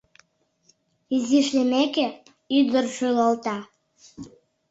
Изиш 1.15 1.47
лиймеке, 1.55 2.07
ӱдыр 2.57 2.85
шӱлалта: 2.95 3.57